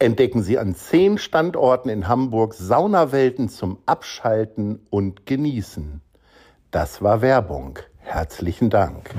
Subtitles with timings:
[0.00, 6.00] entdecken Sie an zehn Standorten in Hamburg Saunawelten zum Abschalten und Genießen.
[6.70, 7.78] Das war Werbung.
[7.98, 9.14] Herzlichen Dank.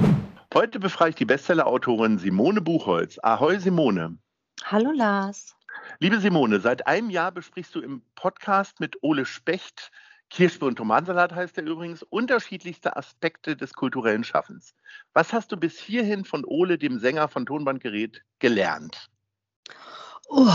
[0.53, 3.19] Heute befrage ich die Bestsellerautorin Simone Buchholz.
[3.21, 4.17] Ahoi Simone.
[4.63, 5.55] Hallo Lars.
[5.99, 9.91] Liebe Simone, seit einem Jahr besprichst du im Podcast mit Ole Specht,
[10.31, 14.73] Kirschbe und Tomatensalat heißt er übrigens, unterschiedlichste Aspekte des kulturellen Schaffens.
[15.13, 19.09] Was hast du bis hierhin von Ole, dem Sänger von Tonbandgerät, gelernt?
[20.33, 20.47] Oh,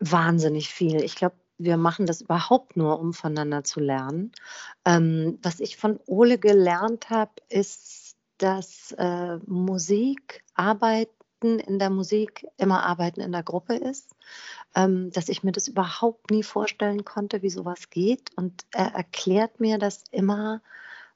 [0.00, 1.00] wahnsinnig viel.
[1.04, 4.32] Ich glaube, wir machen das überhaupt nur, um voneinander zu lernen.
[4.84, 12.44] Ähm, was ich von Ole gelernt habe, ist, dass äh, Musik, Arbeiten in der Musik
[12.56, 14.16] immer Arbeiten in der Gruppe ist.
[14.74, 18.36] Ähm, dass ich mir das überhaupt nie vorstellen konnte, wie sowas geht.
[18.36, 20.60] Und er erklärt mir das immer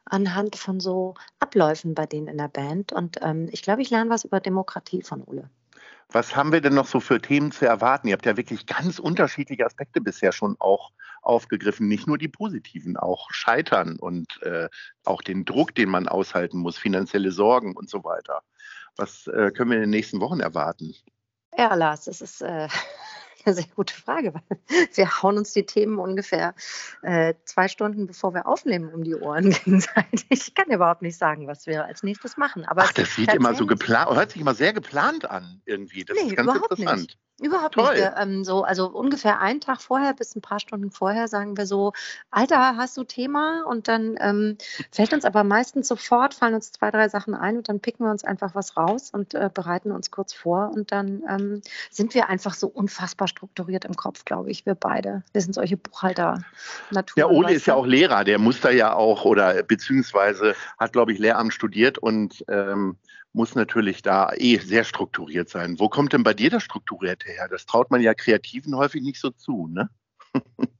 [0.05, 2.93] anhand von so Abläufen bei denen in der Band.
[2.93, 5.51] Und ähm, ich glaube, ich lerne was über Demokratie von Ole.
[6.11, 8.09] Was haben wir denn noch so für Themen zu erwarten?
[8.09, 12.97] Ihr habt ja wirklich ganz unterschiedliche Aspekte bisher schon auch aufgegriffen, nicht nur die positiven,
[12.97, 14.69] auch Scheitern und äh,
[15.05, 18.43] auch den Druck, den man aushalten muss, finanzielle Sorgen und so weiter.
[18.97, 20.95] Was äh, können wir in den nächsten Wochen erwarten?
[21.57, 22.69] Ja, Lars, das ist äh,
[23.49, 24.59] eine sehr gute Frage, weil
[24.95, 26.55] wir hauen uns die Themen ungefähr
[27.03, 30.27] äh, zwei Stunden bevor wir aufnehmen um die Ohren gegenseitig.
[30.29, 32.65] Ich kann überhaupt nicht sagen, was wir als nächstes machen.
[32.65, 36.05] Aber Ach, das sieht immer so geplant, hört sich immer sehr geplant an irgendwie.
[36.05, 37.01] Das nee, ist ganz interessant.
[37.01, 37.19] Nicht.
[37.41, 37.95] Überhaupt Toll.
[37.95, 38.13] nicht.
[38.17, 41.93] Ähm, so, also ungefähr einen Tag vorher bis ein paar Stunden vorher sagen wir so,
[42.31, 43.65] Alter, hast du Thema?
[43.65, 44.59] Und dann ähm,
[44.91, 48.11] fällt uns aber meistens sofort, fallen uns zwei, drei Sachen ein und dann picken wir
[48.11, 50.73] uns einfach was raus und äh, bereiten uns kurz vor.
[50.75, 55.23] Und dann ähm, sind wir einfach so unfassbar strukturiert im Kopf, glaube ich, wir beide.
[55.33, 56.43] Wir sind solche Buchhalter.
[56.91, 57.15] Natur.
[57.17, 61.13] Der Ole ist ja auch Lehrer, der muss da ja auch oder beziehungsweise hat, glaube
[61.13, 62.97] ich, Lehramt studiert und ähm,
[63.33, 65.79] muss natürlich da eh sehr strukturiert sein.
[65.79, 67.49] Wo kommt denn bei dir das Strukturierte her?
[67.49, 69.91] Das traut man ja Kreativen häufig nicht so zu, ne?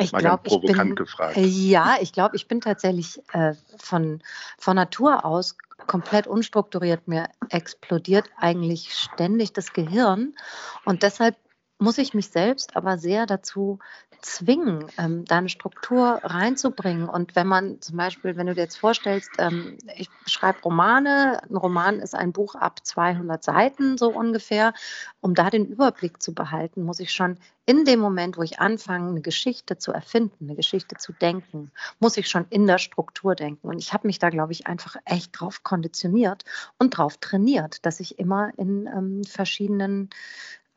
[0.00, 1.36] Ich glaube, ich bin, gefragt.
[1.36, 4.22] ja, ich glaube, ich bin tatsächlich äh, von,
[4.56, 5.56] von Natur aus
[5.88, 7.08] komplett unstrukturiert.
[7.08, 10.36] Mir explodiert eigentlich ständig das Gehirn
[10.84, 11.36] und deshalb
[11.80, 13.80] muss ich mich selbst aber sehr dazu
[14.20, 17.08] zwingen, ähm, da eine Struktur reinzubringen.
[17.08, 21.56] Und wenn man zum Beispiel, wenn du dir jetzt vorstellst, ähm, ich schreibe Romane, ein
[21.56, 24.74] Roman ist ein Buch ab 200 Seiten so ungefähr,
[25.20, 29.10] um da den Überblick zu behalten, muss ich schon in dem Moment, wo ich anfange,
[29.10, 33.68] eine Geschichte zu erfinden, eine Geschichte zu denken, muss ich schon in der Struktur denken.
[33.68, 36.44] Und ich habe mich da, glaube ich, einfach echt drauf konditioniert
[36.78, 40.10] und drauf trainiert, dass ich immer in ähm, verschiedenen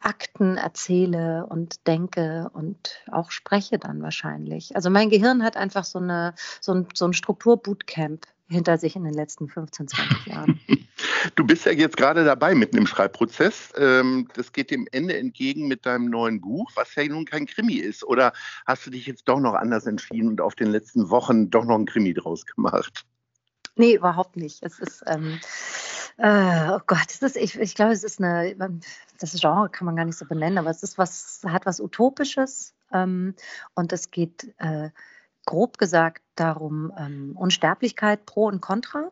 [0.01, 4.75] Akten erzähle und denke und auch spreche dann wahrscheinlich.
[4.75, 9.03] Also mein Gehirn hat einfach so, eine, so ein, so ein Struktur-Bootcamp hinter sich in
[9.03, 10.59] den letzten 15, 20 Jahren.
[11.35, 13.73] Du bist ja jetzt gerade dabei mitten im Schreibprozess.
[13.77, 17.75] Ähm, das geht dem Ende entgegen mit deinem neuen Buch, was ja nun kein Krimi
[17.75, 18.03] ist.
[18.03, 18.33] Oder
[18.65, 21.77] hast du dich jetzt doch noch anders entschieden und auf den letzten Wochen doch noch
[21.77, 23.05] ein Krimi draus gemacht?
[23.75, 24.63] Nee, überhaupt nicht.
[24.63, 25.39] Es ist, ähm,
[26.17, 28.55] äh, oh Gott, das ist, ich, ich glaube, es ist eine,
[29.19, 32.73] das Genre kann man gar nicht so benennen, aber es ist was, hat was Utopisches
[32.91, 33.35] ähm,
[33.73, 34.89] und es geht äh,
[35.45, 39.11] grob gesagt darum, ähm, Unsterblichkeit pro und contra.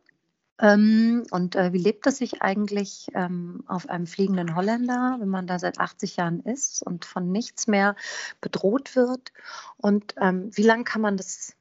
[0.61, 5.47] Ähm, und äh, wie lebt es sich eigentlich ähm, auf einem fliegenden Holländer, wenn man
[5.47, 7.95] da seit 80 Jahren ist und von nichts mehr
[8.41, 9.31] bedroht wird?
[9.77, 11.55] Und ähm, wie lange kann man das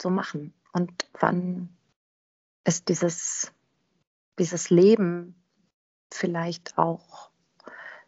[0.00, 0.54] so machen?
[0.72, 1.68] Und wann
[2.64, 3.52] ist dieses,
[4.38, 5.34] dieses Leben
[6.10, 7.30] vielleicht auch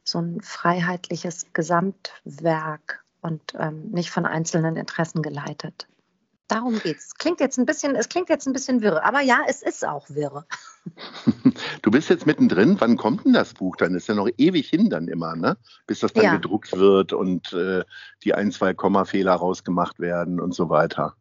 [0.05, 5.89] so ein freiheitliches Gesamtwerk und ähm, nicht von einzelnen Interessen geleitet.
[6.49, 7.15] Darum geht's.
[7.17, 10.09] Klingt jetzt ein bisschen, es klingt jetzt ein bisschen wirr, aber ja, es ist auch
[10.11, 10.47] wirr.
[11.83, 12.77] Du bist jetzt mittendrin.
[12.81, 13.95] Wann kommt denn das Buch dann?
[13.95, 15.57] Ist ja noch ewig hin dann immer, ne?
[15.87, 16.35] Bis das dann ja.
[16.37, 17.85] gedruckt wird und äh,
[18.23, 21.17] die ein, zwei Kommafehler rausgemacht werden und so weiter.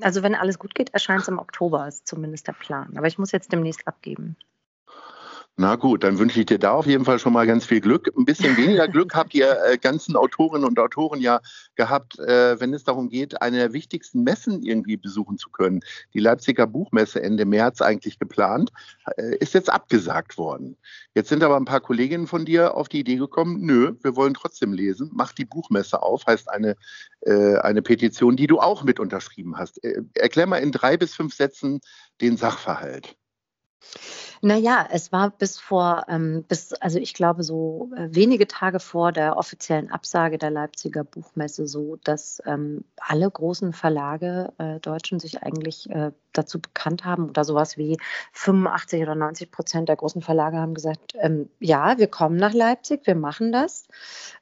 [0.00, 2.96] Also wenn alles gut geht, erscheint es im Oktober, ist zumindest der Plan.
[2.96, 4.36] Aber ich muss jetzt demnächst abgeben.
[5.56, 8.10] Na gut, dann wünsche ich dir da auf jeden Fall schon mal ganz viel Glück.
[8.16, 11.40] Ein bisschen weniger Glück habt ihr äh, ganzen Autorinnen und Autoren ja
[11.76, 15.78] gehabt, äh, wenn es darum geht, eine der wichtigsten Messen irgendwie besuchen zu können.
[16.12, 18.72] Die Leipziger Buchmesse Ende März eigentlich geplant,
[19.16, 20.76] äh, ist jetzt abgesagt worden.
[21.14, 24.34] Jetzt sind aber ein paar Kolleginnen von dir auf die Idee gekommen, nö, wir wollen
[24.34, 25.12] trotzdem lesen.
[25.14, 26.74] Mach die Buchmesse auf, heißt eine,
[27.20, 29.84] äh, eine Petition, die du auch mit unterschrieben hast.
[29.84, 31.80] Äh, erklär mal in drei bis fünf Sätzen
[32.20, 33.16] den Sachverhalt.
[34.44, 39.10] Naja, es war bis vor, ähm, bis, also ich glaube, so äh, wenige Tage vor
[39.10, 45.42] der offiziellen Absage der Leipziger Buchmesse so, dass ähm, alle großen Verlage äh, Deutschen sich
[45.42, 47.96] eigentlich äh, dazu bekannt haben oder sowas wie
[48.32, 53.06] 85 oder 90 Prozent der großen Verlage haben gesagt, ähm, ja, wir kommen nach Leipzig,
[53.06, 53.88] wir machen das.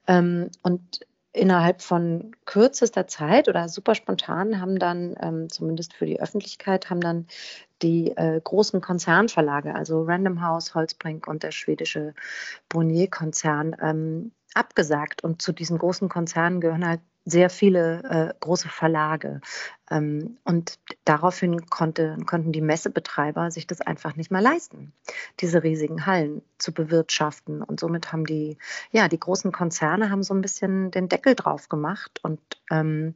[0.08, 6.20] Ähm, und innerhalb von kürzester Zeit oder super spontan haben dann, ähm, zumindest für die
[6.20, 7.26] Öffentlichkeit, haben dann
[7.80, 12.14] die äh, großen Konzernverlage, also Random House, Holzbrink und der schwedische
[12.68, 15.24] Bonnier-Konzern, ähm, abgesagt.
[15.24, 19.40] Und zu diesen großen Konzernen gehören halt sehr viele äh, große Verlage.
[19.90, 24.92] Ähm, und daraufhin konnte, konnten die Messebetreiber sich das einfach nicht mehr leisten,
[25.40, 27.62] diese riesigen Hallen zu bewirtschaften.
[27.62, 28.58] Und somit haben die,
[28.90, 32.20] ja, die großen Konzerne haben so ein bisschen den Deckel drauf gemacht.
[32.22, 32.40] Und
[32.70, 33.14] ähm,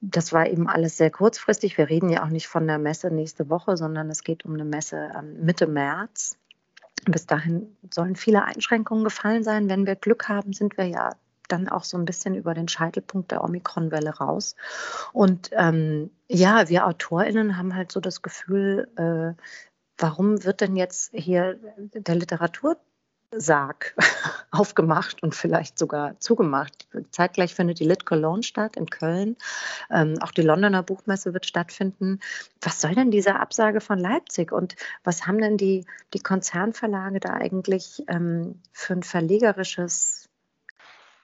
[0.00, 1.78] das war eben alles sehr kurzfristig.
[1.78, 4.64] Wir reden ja auch nicht von der Messe nächste Woche, sondern es geht um eine
[4.64, 6.36] Messe Mitte März.
[7.04, 9.68] Bis dahin sollen viele Einschränkungen gefallen sein.
[9.68, 11.10] Wenn wir Glück haben, sind wir ja
[11.48, 14.56] dann auch so ein bisschen über den Scheitelpunkt der Omikron-Welle raus.
[15.12, 19.40] Und ähm, ja, wir AutorInnen haben halt so das Gefühl, äh,
[19.98, 21.58] warum wird denn jetzt hier
[21.94, 22.76] der Literatur
[23.32, 23.94] Sarg
[24.50, 26.88] aufgemacht und vielleicht sogar zugemacht.
[27.10, 29.36] Zeitgleich findet die Lit Cologne statt in Köln.
[29.90, 32.20] Ähm, auch die Londoner Buchmesse wird stattfinden.
[32.60, 35.84] Was soll denn diese Absage von Leipzig und was haben denn die,
[36.14, 40.25] die Konzernverlage da eigentlich ähm, für ein verlegerisches,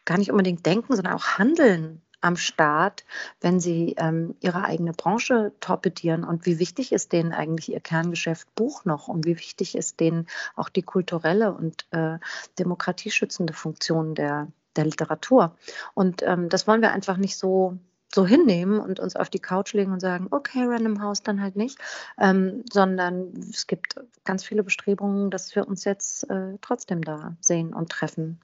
[0.05, 3.05] gar nicht unbedingt Denken, sondern auch Handeln am Start,
[3.41, 6.25] wenn sie ähm, ihre eigene Branche torpedieren?
[6.25, 9.09] Und wie wichtig ist denen eigentlich ihr Kerngeschäft Buch noch?
[9.09, 10.27] Und wie wichtig ist denen
[10.57, 12.19] auch die kulturelle und äh,
[12.59, 15.57] demokratieschützende Funktion der, der Literatur?
[15.95, 17.79] Und ähm, das wollen wir einfach nicht so
[18.15, 21.57] so hinnehmen und uns auf die Couch legen und sagen, okay, Random House dann halt
[21.57, 21.79] nicht,
[22.19, 23.95] ähm, sondern es gibt
[24.25, 28.39] ganz viele Bestrebungen, dass wir uns jetzt äh, trotzdem da sehen und treffen.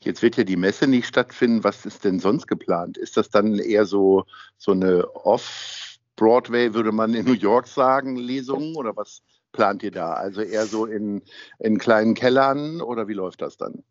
[0.00, 1.64] Jetzt wird ja die Messe nicht stattfinden.
[1.64, 2.98] Was ist denn sonst geplant?
[2.98, 4.24] Ist das dann eher so,
[4.58, 9.22] so eine Off-Broadway, würde man in New York sagen, Lesung oder was
[9.52, 10.12] plant ihr da?
[10.12, 11.22] Also eher so in,
[11.58, 13.82] in kleinen Kellern oder wie läuft das dann?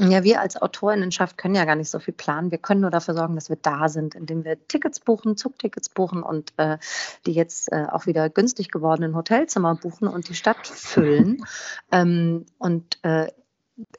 [0.00, 2.52] Ja, wir als Autorinnenschaft können ja gar nicht so viel planen.
[2.52, 6.22] Wir können nur dafür sorgen, dass wir da sind, indem wir Tickets buchen, Zugtickets buchen
[6.22, 6.78] und äh,
[7.26, 11.44] die jetzt äh, auch wieder günstig gewordenen Hotelzimmer buchen und die Stadt füllen.
[11.90, 13.26] ähm, und äh,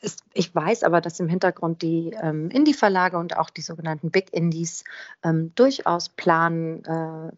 [0.02, 4.34] es, ich weiß aber, dass im Hintergrund die ähm, Indie-Verlage und auch die sogenannten Big
[4.34, 4.84] Indies
[5.24, 7.32] ähm, durchaus planen, äh,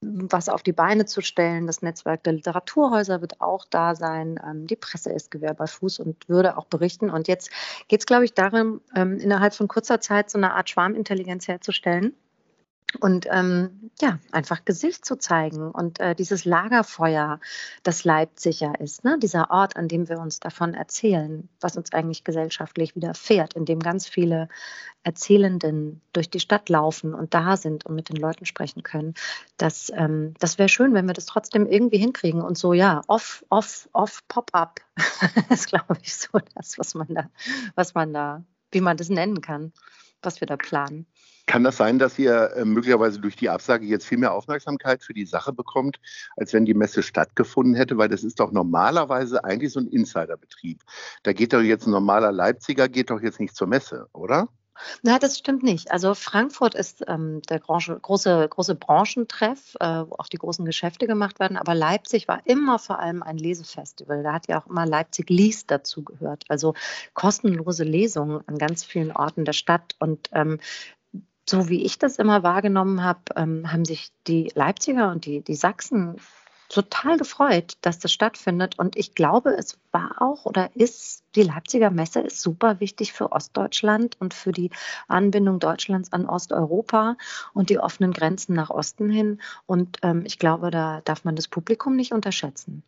[0.00, 1.66] was auf die Beine zu stellen.
[1.66, 4.40] Das Netzwerk der Literaturhäuser wird auch da sein.
[4.44, 7.10] Ähm, die Presse ist Gewehr bei Fuß und würde auch berichten.
[7.10, 7.50] Und jetzt
[7.88, 12.14] geht es, glaube ich, darum, ähm, innerhalb von kurzer Zeit so eine Art Schwarmintelligenz herzustellen
[13.00, 17.40] und ähm, ja, einfach Gesicht zu zeigen und äh, dieses Lagerfeuer,
[17.82, 19.18] das Leipziger ist, ne?
[19.18, 23.80] dieser Ort, an dem wir uns davon erzählen, was uns eigentlich gesellschaftlich widerfährt, in dem
[23.80, 24.48] ganz viele
[25.04, 29.14] Erzählenden durch die Stadt laufen und da sind und mit den Leuten sprechen können.
[29.56, 33.44] Das, ähm, das wäre schön, wenn wir das trotzdem irgendwie hinkriegen und so, ja, off,
[33.48, 34.80] off, off, pop-up
[35.50, 37.30] ist, glaube ich, so das, was man da,
[37.74, 39.72] was man da, wie man das nennen kann,
[40.22, 41.06] was wir da planen.
[41.46, 45.12] Kann das sein, dass ihr äh, möglicherweise durch die Absage jetzt viel mehr Aufmerksamkeit für
[45.12, 45.98] die Sache bekommt,
[46.36, 47.98] als wenn die Messe stattgefunden hätte?
[47.98, 50.80] Weil das ist doch normalerweise eigentlich so ein Insiderbetrieb.
[51.24, 54.48] Da geht doch jetzt ein normaler Leipziger, geht doch jetzt nicht zur Messe, oder?
[55.02, 55.90] Na, das stimmt nicht.
[55.90, 61.06] Also Frankfurt ist ähm, der große, große, große Branchentreff, äh, wo auch die großen Geschäfte
[61.06, 61.56] gemacht werden.
[61.56, 64.22] Aber Leipzig war immer vor allem ein Lesefestival.
[64.22, 66.44] Da hat ja auch immer Leipzig liest dazu gehört.
[66.48, 66.74] Also
[67.14, 69.94] kostenlose Lesungen an ganz vielen Orten der Stadt.
[69.98, 70.58] Und ähm,
[71.48, 75.54] so wie ich das immer wahrgenommen habe, ähm, haben sich die Leipziger und die, die
[75.54, 76.16] Sachsen
[76.72, 78.78] total gefreut, dass das stattfindet.
[78.78, 83.30] Und ich glaube, es war auch oder ist, die Leipziger Messe ist super wichtig für
[83.30, 84.70] Ostdeutschland und für die
[85.06, 87.16] Anbindung Deutschlands an Osteuropa
[87.52, 89.40] und die offenen Grenzen nach Osten hin.
[89.66, 92.82] Und ähm, ich glaube, da darf man das Publikum nicht unterschätzen.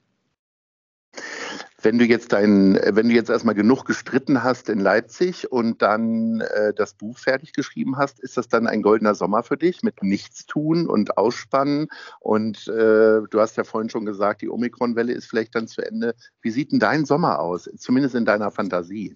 [1.82, 6.40] Wenn du jetzt dein, wenn du jetzt erstmal genug gestritten hast in Leipzig und dann
[6.40, 10.02] äh, das Buch fertig geschrieben hast, ist das dann ein goldener Sommer für dich mit
[10.02, 11.88] Nichtstun und Ausspannen?
[12.20, 16.14] Und äh, du hast ja vorhin schon gesagt, die Omikron-Welle ist vielleicht dann zu Ende.
[16.40, 19.14] Wie sieht denn dein Sommer aus, zumindest in deiner Fantasie?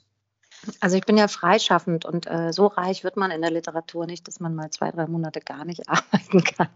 [0.80, 4.26] Also ich bin ja freischaffend und äh, so reich wird man in der Literatur nicht,
[4.26, 6.68] dass man mal zwei, drei Monate gar nicht arbeiten kann.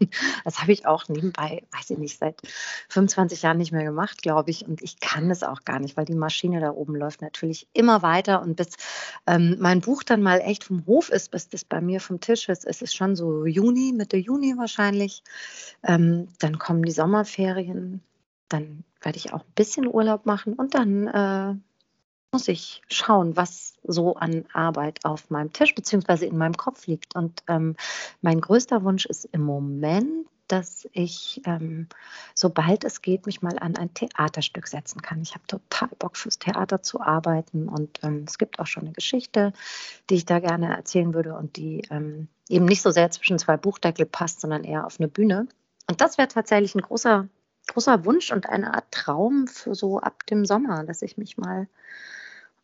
[0.45, 2.41] Das habe ich auch nebenbei, weiß ich nicht, seit
[2.89, 4.65] 25 Jahren nicht mehr gemacht, glaube ich.
[4.67, 8.01] Und ich kann es auch gar nicht, weil die Maschine da oben läuft natürlich immer
[8.01, 8.41] weiter.
[8.41, 8.69] Und bis
[9.27, 12.49] ähm, mein Buch dann mal echt vom Hof ist, bis das bei mir vom Tisch
[12.49, 15.23] ist, ist es schon so Juni, Mitte Juni wahrscheinlich.
[15.83, 18.01] Ähm, dann kommen die Sommerferien.
[18.49, 21.55] Dann werde ich auch ein bisschen Urlaub machen und dann äh,
[22.33, 26.25] muss ich schauen, was so an Arbeit auf meinem Tisch bzw.
[26.25, 27.15] in meinem Kopf liegt.
[27.15, 27.75] Und ähm,
[28.21, 31.87] mein größter Wunsch ist im Moment, dass ich, ähm,
[32.35, 35.21] sobald es geht, mich mal an ein Theaterstück setzen kann.
[35.21, 38.91] Ich habe total Bock fürs Theater zu arbeiten und ähm, es gibt auch schon eine
[38.91, 39.53] Geschichte,
[40.09, 43.57] die ich da gerne erzählen würde und die ähm, eben nicht so sehr zwischen zwei
[43.57, 45.47] Buchdeckel passt, sondern eher auf eine Bühne.
[45.89, 47.27] Und das wäre tatsächlich ein großer,
[47.67, 51.67] großer Wunsch und eine Art Traum für so ab dem Sommer, dass ich mich mal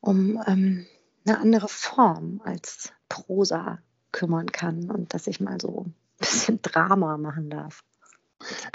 [0.02, 0.86] um ähm,
[1.26, 3.80] eine andere Form als Prosa
[4.12, 7.84] kümmern kann und dass ich mal so ein bisschen Drama machen darf.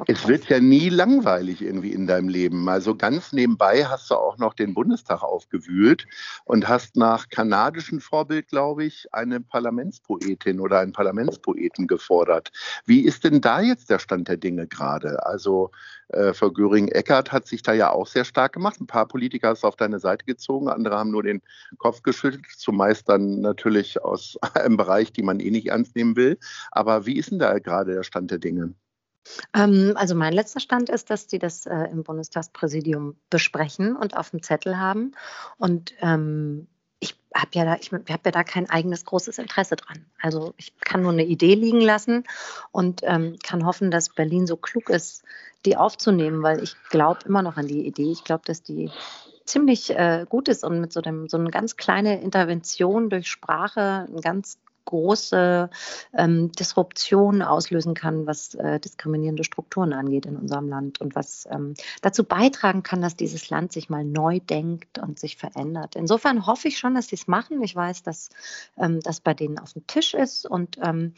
[0.06, 2.68] Es wird ja nie langweilig irgendwie in deinem Leben.
[2.68, 6.06] Also ganz nebenbei hast du auch noch den Bundestag aufgewühlt
[6.44, 12.52] und hast nach kanadischem Vorbild, glaube ich, eine Parlamentspoetin oder einen Parlamentspoeten gefordert.
[12.85, 15.25] Wie ist denn da jetzt der Stand der Dinge gerade?
[15.25, 15.71] Also
[16.09, 18.80] äh, Frau Göring-Eckert hat sich da ja auch sehr stark gemacht.
[18.80, 21.40] Ein paar Politiker hast du auf deine Seite gezogen, andere haben nur den
[21.78, 26.38] Kopf geschüttelt, zumeist dann natürlich aus einem Bereich, die man eh nicht ernst nehmen will.
[26.71, 28.75] Aber wie ist denn da gerade der Stand der Dinge?
[29.54, 34.30] Ähm, also mein letzter Stand ist, dass die das äh, im Bundestagspräsidium besprechen und auf
[34.30, 35.12] dem Zettel haben.
[35.58, 36.66] Und ähm,
[37.00, 40.06] ich habe ja, da, hab ja da kein eigenes großes Interesse dran.
[40.20, 42.24] Also ich kann nur eine Idee liegen lassen
[42.72, 45.22] und ähm, kann hoffen, dass Berlin so klug ist,
[45.66, 48.10] die aufzunehmen, weil ich glaube immer noch an die Idee.
[48.10, 48.90] Ich glaube, dass die
[49.44, 54.06] ziemlich äh, gut ist und mit so, dem, so einer ganz kleinen Intervention durch Sprache
[54.08, 55.70] ein ganz große
[56.12, 61.74] ähm, Disruption auslösen kann, was äh, diskriminierende Strukturen angeht in unserem Land und was ähm,
[62.02, 65.96] dazu beitragen kann, dass dieses Land sich mal neu denkt und sich verändert.
[65.96, 67.62] Insofern hoffe ich schon, dass sie es machen.
[67.62, 68.30] Ich weiß, dass
[68.78, 71.14] ähm, das bei denen auf dem Tisch ist und ähm,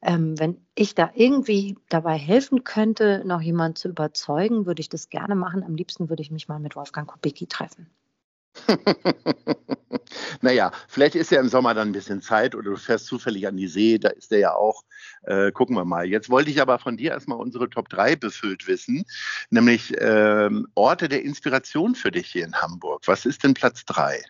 [0.00, 5.10] ähm, wenn ich da irgendwie dabei helfen könnte, noch jemand zu überzeugen, würde ich das
[5.10, 5.64] gerne machen.
[5.64, 7.90] Am liebsten würde ich mich mal mit Wolfgang Kubicki treffen.
[10.40, 13.56] naja, vielleicht ist ja im Sommer dann ein bisschen Zeit oder du fährst zufällig an
[13.56, 14.84] die See, da ist der ja auch.
[15.22, 16.06] Äh, gucken wir mal.
[16.06, 19.04] Jetzt wollte ich aber von dir erstmal unsere Top 3 befüllt wissen,
[19.50, 23.02] nämlich ähm, Orte der Inspiration für dich hier in Hamburg.
[23.06, 24.22] Was ist denn Platz 3?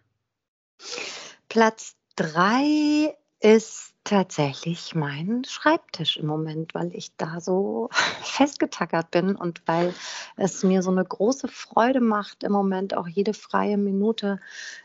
[1.49, 7.89] Platz 3 ist tatsächlich mein Schreibtisch im Moment, weil ich da so
[8.23, 9.95] festgetackert bin und weil
[10.37, 14.41] es mir so eine große Freude macht, im Moment auch jede freie Minute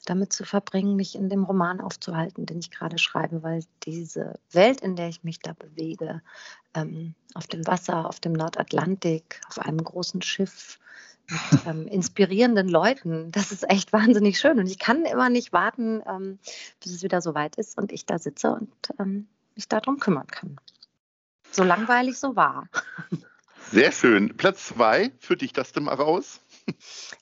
[0.05, 4.81] damit zu verbringen, mich in dem Roman aufzuhalten, den ich gerade schreibe, weil diese Welt,
[4.81, 6.21] in der ich mich da bewege,
[6.75, 10.79] ähm, auf dem Wasser, auf dem Nordatlantik, auf einem großen Schiff,
[11.65, 13.31] ähm, inspirierenden Leuten.
[13.31, 14.59] Das ist echt wahnsinnig schön.
[14.59, 16.39] Und ich kann immer nicht warten, ähm,
[16.81, 20.27] bis es wieder so weit ist und ich da sitze und ähm, mich darum kümmern
[20.27, 20.57] kann.
[21.51, 22.67] So langweilig, so wahr.
[23.71, 24.35] Sehr schön.
[24.37, 26.39] Platz zwei, für dich das denn mal raus?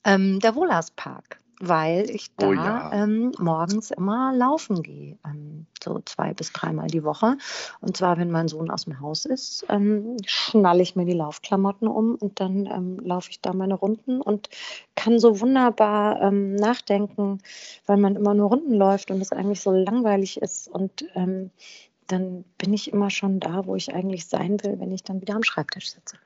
[0.03, 2.91] Ähm, der Wohlerspark weil ich da oh ja.
[2.91, 7.37] ähm, morgens immer laufen gehe, ähm, so zwei bis dreimal die Woche.
[7.79, 11.87] Und zwar, wenn mein Sohn aus dem Haus ist, ähm, schnalle ich mir die Laufklamotten
[11.87, 14.49] um und dann ähm, laufe ich da meine Runden und
[14.95, 17.39] kann so wunderbar ähm, nachdenken,
[17.85, 20.67] weil man immer nur Runden läuft und es eigentlich so langweilig ist.
[20.67, 21.51] Und ähm,
[22.07, 25.35] dann bin ich immer schon da, wo ich eigentlich sein will, wenn ich dann wieder
[25.35, 26.17] am Schreibtisch sitze.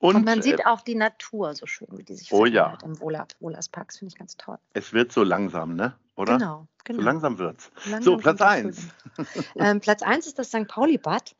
[0.00, 2.78] Und, und, man sieht äh, auch die Natur so schön, wie die sich oh, ja.
[2.84, 3.88] im Wohlerspark.
[3.88, 4.58] Das finde ich ganz toll.
[4.72, 5.94] Es wird so langsam, ne?
[6.14, 6.38] Oder?
[6.38, 6.68] Genau.
[6.84, 7.00] genau.
[7.00, 8.04] So langsam wird es.
[8.04, 8.88] So, Platz 1.
[9.56, 10.68] Ähm, Platz 1 ist das St.
[10.68, 11.34] Pauli-Bad.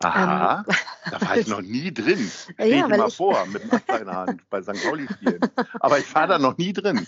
[0.00, 0.74] Aha, ähm,
[1.10, 2.18] da war ich noch nie drin.
[2.18, 4.82] Stehe ja, ich immer ich vor mit dem Achter in der Hand bei St.
[4.84, 5.40] Pauli spielen.
[5.80, 7.06] Aber ich fahre da noch nie drin.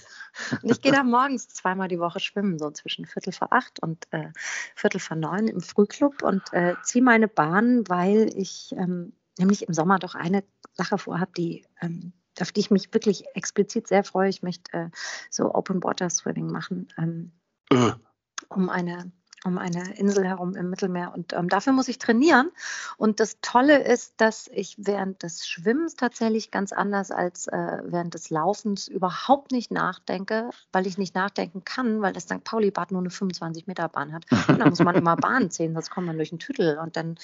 [0.62, 4.30] Ich gehe da morgens zweimal die Woche schwimmen, so zwischen Viertel vor acht und äh,
[4.75, 9.74] Viertel vor neun im Frühclub und äh, ziehe meine Bahn, weil ich ähm, nämlich im
[9.74, 14.28] Sommer doch eine Sache vorhabe, die, ähm, auf die ich mich wirklich explizit sehr freue.
[14.28, 14.90] Ich möchte äh,
[15.30, 17.32] so Open Water Swimming machen, ähm,
[17.70, 17.92] äh.
[18.48, 19.12] um eine
[19.44, 21.12] um eine Insel herum im Mittelmeer.
[21.14, 22.50] Und ähm, dafür muss ich trainieren.
[22.96, 28.14] Und das Tolle ist, dass ich während des Schwimmens tatsächlich ganz anders als äh, während
[28.14, 32.42] des Laufens überhaupt nicht nachdenke, weil ich nicht nachdenken kann, weil das St.
[32.42, 34.24] Pauli-Bad nur eine 25 Meter Bahn hat.
[34.48, 36.78] Und da muss man immer Bahnen zählen, sonst kommt man durch den Tüdel.
[36.78, 37.16] Und dann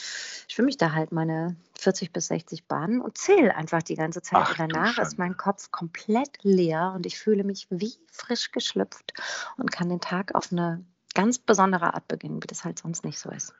[0.47, 4.43] schwimme ich da halt meine 40 bis 60 Bahnen und zähle einfach die ganze Zeit.
[4.43, 9.15] Ach, und danach ist mein Kopf komplett leer und ich fühle mich wie frisch geschlüpft
[9.57, 13.19] und kann den Tag auf eine ganz besondere Art beginnen, wie das halt sonst nicht
[13.19, 13.55] so ist.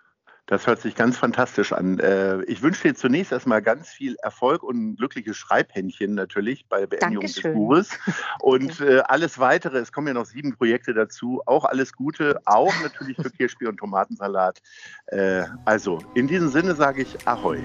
[0.50, 2.00] Das hört sich ganz fantastisch an.
[2.00, 7.25] Äh, ich wünsche dir zunächst erstmal ganz viel Erfolg und glückliches Schreibhändchen natürlich bei Beendigung
[7.25, 7.90] des Buches.
[8.40, 12.73] Und äh, alles weitere, es kommen ja noch sieben Projekte dazu, auch alles Gute, auch
[12.83, 14.61] natürlich für Kirschbier und Tomatensalat.
[15.07, 17.61] Äh, also, in diesem Sinne sage ich Ahoi.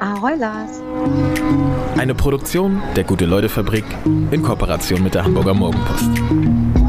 [0.00, 0.82] Ahoi, Lars.
[1.96, 6.85] Eine Produktion der Gute-Leute-Fabrik in Kooperation mit der Hamburger Morgenpost.